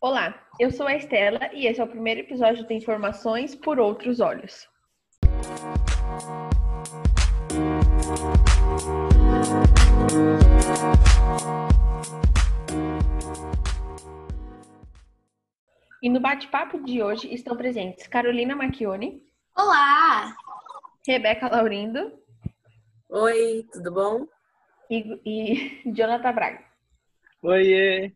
[0.00, 4.20] Olá, eu sou a Estela e esse é o primeiro episódio de Informações por Outros
[4.20, 4.68] Olhos.
[16.00, 19.20] E no bate-papo de hoje estão presentes Carolina Macchione.
[19.56, 20.32] Olá!
[21.04, 22.12] Rebeca Laurindo.
[23.08, 24.26] Oi, tudo bom?
[24.88, 26.64] E, e Jonathan Braga.
[27.42, 28.12] Oiê!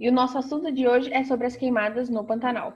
[0.00, 2.74] E o nosso assunto de hoje é sobre as queimadas no Pantanal.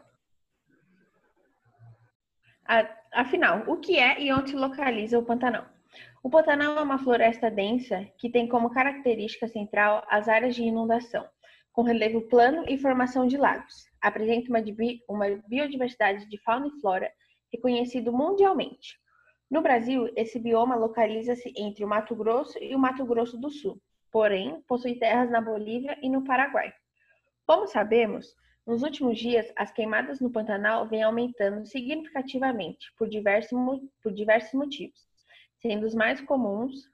[3.15, 5.65] Afinal, o que é e onde se localiza o Pantanal?
[6.23, 11.27] O Pantanal é uma floresta densa que tem como característica central as áreas de inundação,
[11.73, 13.87] com relevo plano e formação de lagos.
[14.03, 14.51] Apresenta
[15.09, 17.11] uma, biodiversidade de fauna e flora
[17.51, 19.01] reconhecido mundialmente.
[19.51, 23.81] No Brasil, esse bioma localiza-se entre o Mato Grosso e o Mato Grosso do Sul,
[24.12, 26.70] porém possui terras na Bolívia e no Paraguai.
[27.47, 28.34] Como sabemos,
[28.66, 33.53] nos últimos dias as queimadas no Pantanal vêm aumentando significativamente por diversos,
[34.03, 34.98] por diversos motivos,
[35.61, 36.91] sendo os mais comuns,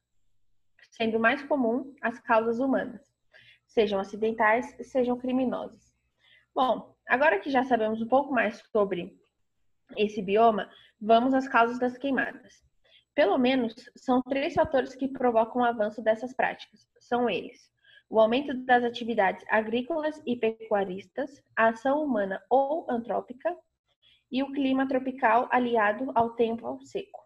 [0.90, 3.00] sendo mais comum as causas humanas,
[3.64, 5.94] sejam acidentais, sejam criminosas.
[6.52, 9.16] Bom, agora que já sabemos um pouco mais sobre
[9.96, 10.68] esse bioma,
[11.00, 12.60] vamos às causas das queimadas.
[13.14, 16.88] Pelo menos são três fatores que provocam o avanço dessas práticas.
[16.98, 17.70] São eles:
[18.10, 23.56] o aumento das atividades agrícolas e pecuaristas, a ação humana ou antrópica
[24.32, 27.20] e o clima tropical aliado ao tempo seco.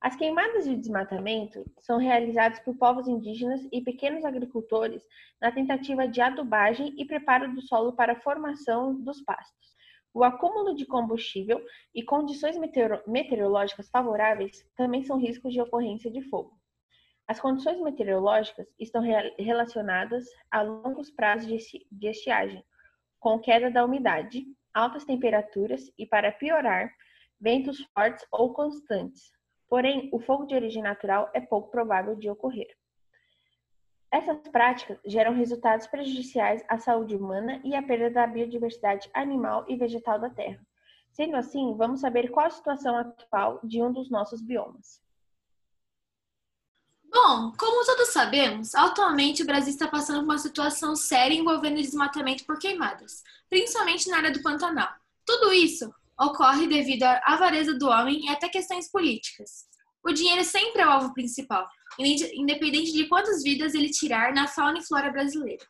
[0.00, 5.02] As queimadas de desmatamento são realizadas por povos indígenas e pequenos agricultores
[5.40, 9.72] na tentativa de adubagem e preparo do solo para a formação dos pastos.
[10.14, 11.60] O acúmulo de combustível
[11.92, 12.56] e condições
[13.08, 16.61] meteorológicas favoráveis também são riscos de ocorrência de fogo.
[17.28, 19.02] As condições meteorológicas estão
[19.38, 21.48] relacionadas a longos prazos
[21.90, 22.64] de estiagem,
[23.20, 26.92] com queda da umidade, altas temperaturas e, para piorar,
[27.40, 29.30] ventos fortes ou constantes.
[29.68, 32.68] Porém, o fogo de origem natural é pouco provável de ocorrer.
[34.10, 39.76] Essas práticas geram resultados prejudiciais à saúde humana e à perda da biodiversidade animal e
[39.76, 40.60] vegetal da Terra.
[41.10, 45.00] Sendo assim, vamos saber qual a situação atual de um dos nossos biomas.
[47.12, 52.46] Bom, como todos sabemos, atualmente o Brasil está passando por uma situação séria envolvendo desmatamento
[52.46, 54.88] por queimadas, principalmente na área do Pantanal.
[55.26, 59.66] Tudo isso ocorre devido à avareza do homem e até questões políticas.
[60.02, 61.68] O dinheiro sempre é o alvo principal,
[61.98, 65.66] independente de quantas vidas ele tirar na fauna e flora brasileira.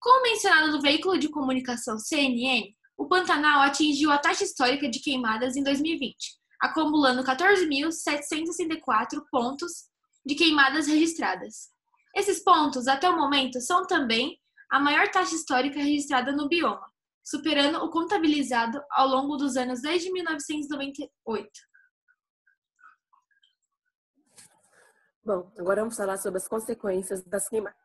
[0.00, 5.54] Como mencionado no veículo de comunicação CNN, o Pantanal atingiu a taxa histórica de queimadas
[5.54, 9.93] em 2020, acumulando 14.764 pontos
[10.24, 11.68] de queimadas registradas.
[12.14, 14.38] Esses pontos, até o momento, são também
[14.70, 16.88] a maior taxa histórica registrada no bioma,
[17.22, 21.50] superando o contabilizado ao longo dos anos desde 1998.
[25.24, 27.78] Bom, agora vamos falar sobre as consequências das queimadas.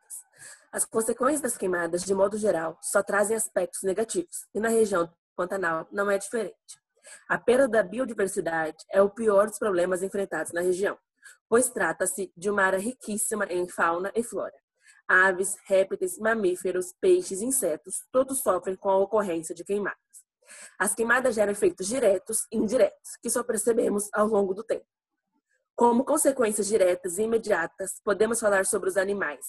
[0.70, 5.12] As consequências das queimadas, de modo geral, só trazem aspectos negativos, e na região do
[5.34, 6.80] Pantanal não é diferente.
[7.28, 10.96] A perda da biodiversidade é o pior dos problemas enfrentados na região
[11.48, 14.54] pois trata-se de uma área riquíssima em fauna e flora.
[15.08, 19.98] Aves, répteis, mamíferos, peixes, insetos, todos sofrem com a ocorrência de queimadas.
[20.78, 24.86] As queimadas geram efeitos diretos e indiretos, que só percebemos ao longo do tempo.
[25.76, 29.46] Como consequências diretas e imediatas, podemos falar sobre os animais,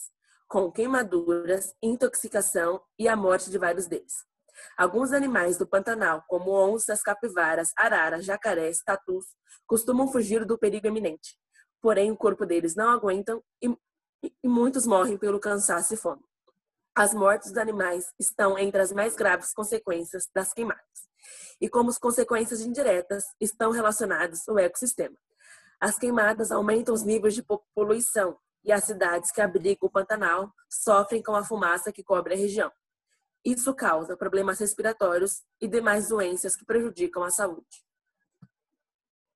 [0.47, 4.13] com queimaduras, intoxicação e a morte de vários deles.
[4.77, 9.25] Alguns animais do Pantanal, como onças, capivaras, araras, jacarés, tatus,
[9.65, 11.37] costumam fugir do perigo iminente,
[11.81, 13.75] porém o corpo deles não aguentam e,
[14.23, 16.21] e muitos morrem pelo cansaço e fome.
[16.93, 21.09] As mortes dos animais estão entre as mais graves consequências das queimadas.
[21.59, 25.15] E como consequências indiretas estão relacionadas ao ecossistema.
[25.79, 27.43] As queimadas aumentam os níveis de
[27.73, 32.37] poluição e as cidades que abrigam o Pantanal sofrem com a fumaça que cobre a
[32.37, 32.71] região.
[33.43, 37.65] Isso causa problemas respiratórios e demais doenças que prejudicam a saúde.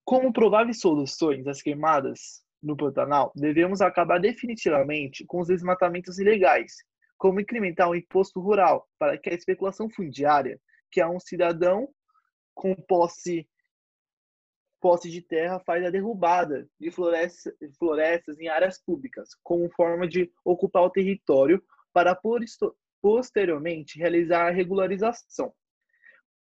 [0.03, 6.73] Como prováveis soluções das queimadas no Pantanal, devemos acabar definitivamente com os desmatamentos ilegais,
[7.17, 10.59] como incrementar o imposto rural para que a especulação fundiária,
[10.91, 11.87] que é um cidadão
[12.55, 13.47] com posse,
[14.81, 20.31] posse de terra, faz a derrubada de florestas, florestas em áreas públicas, como forma de
[20.43, 21.63] ocupar o território
[21.93, 22.19] para
[23.01, 25.53] posteriormente realizar a regularização.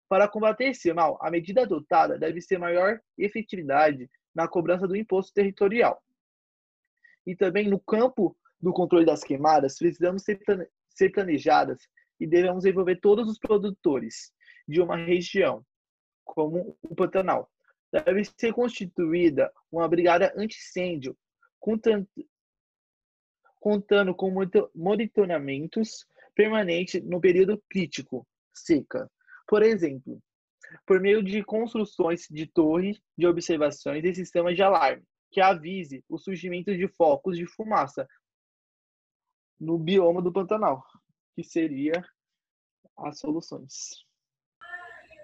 [0.08, 5.32] Para combater esse mal, a medida adotada deve ser maior efetividade na cobrança do imposto
[5.32, 6.02] territorial.
[7.26, 11.88] E também no campo do controle das queimadas, precisamos ser planejadas
[12.18, 14.32] e devemos envolver todos os produtores
[14.68, 15.64] de uma região,
[16.24, 17.50] como o Pantanal.
[17.92, 21.16] Deve ser constituída uma brigada anti-incêndio,
[21.58, 22.06] contando
[24.14, 24.32] com
[24.74, 29.10] monitoramentos permanentes no período crítico, seca.
[29.46, 30.22] Por exemplo,
[30.86, 36.18] por meio de construções de torres de observações e sistemas de alarme, que avise o
[36.18, 38.06] surgimento de focos de fumaça
[39.58, 40.84] no bioma do Pantanal,
[41.34, 42.04] que seria
[42.96, 44.04] as soluções.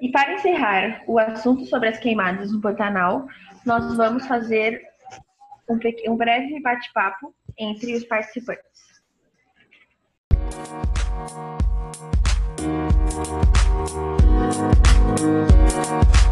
[0.00, 3.26] E para encerrar o assunto sobre as queimadas no Pantanal,
[3.64, 4.82] nós vamos fazer
[5.68, 5.78] um,
[6.12, 8.86] um breve bate-papo entre os participantes.
[15.16, 16.25] De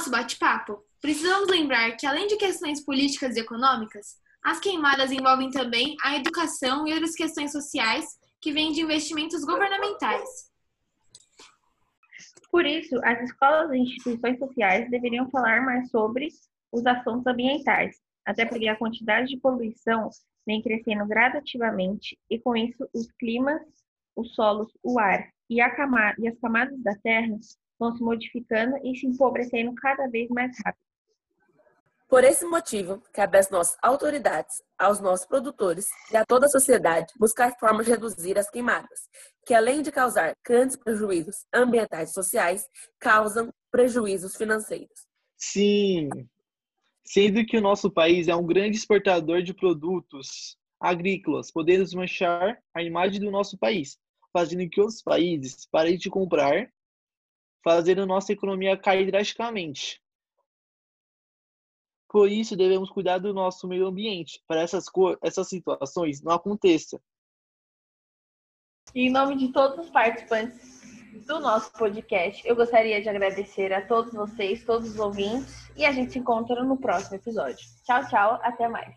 [0.00, 5.94] nosso bate-papo, precisamos lembrar que, além de questões políticas e econômicas, as queimadas envolvem também
[6.02, 10.48] a educação e outras questões sociais que vêm de investimentos governamentais.
[12.50, 16.28] Por isso, as escolas e instituições sociais deveriam falar mais sobre
[16.72, 20.08] os assuntos ambientais, até porque a quantidade de poluição
[20.46, 23.60] vem crescendo gradativamente e, com isso, os climas,
[24.16, 27.38] os solos, o ar e, camada, e as camadas da Terra
[27.80, 30.84] vão se modificando e se empobrecendo cada vez mais rápido.
[32.08, 37.12] Por esse motivo, cabe às nossas autoridades, aos nossos produtores e a toda a sociedade
[37.16, 39.08] buscar formas de reduzir as queimadas,
[39.46, 42.66] que além de causar grandes prejuízos ambientais e sociais,
[42.98, 45.06] causam prejuízos financeiros.
[45.36, 46.08] Sim,
[47.06, 52.82] sendo que o nosso país é um grande exportador de produtos agrícolas, podemos manchar a
[52.82, 53.98] imagem do nosso país,
[54.32, 56.68] fazendo que outros países parem de comprar,
[57.62, 60.00] fazendo nossa economia cair drasticamente.
[62.08, 64.86] Por isso, devemos cuidar do nosso meio ambiente, para essas,
[65.22, 67.00] essas situações não aconteçam.
[68.92, 70.80] Em nome de todos os participantes
[71.26, 75.92] do nosso podcast, eu gostaria de agradecer a todos vocês, todos os ouvintes, e a
[75.92, 77.64] gente se encontra no próximo episódio.
[77.84, 78.96] Tchau, tchau, até mais.